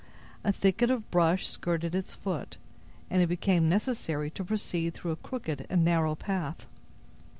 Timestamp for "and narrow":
5.69-6.15